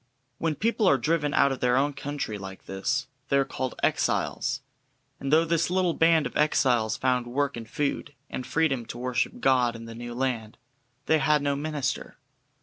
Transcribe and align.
When 0.39 0.55
people 0.55 0.87
are 0.87 0.97
driven 0.97 1.31
out 1.31 1.51
of 1.51 1.59
their 1.59 1.77
own 1.77 1.93
country 1.93 2.39
like 2.39 2.65
this, 2.65 3.05
they 3.29 3.37
are 3.37 3.45
called 3.45 3.75
"exiles," 3.83 4.61
and 5.19 5.31
though 5.31 5.45
this 5.45 5.69
little 5.69 5.93
band 5.93 6.25
of 6.25 6.35
exiles 6.35 6.97
found 6.97 7.27
work 7.27 7.55
and 7.55 7.69
food, 7.69 8.15
and 8.27 8.43
freedom 8.47 8.87
to 8.87 8.97
worship 8.97 9.39
God 9.41 9.75
in 9.75 9.85
the 9.85 9.93
new 9.93 10.15
land, 10.15 10.57
they 11.05 11.19
had 11.19 11.43
no 11.43 11.55
minister. 11.55 12.17